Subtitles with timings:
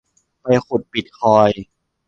[0.41, 1.63] ไปขุดบิตคอยน์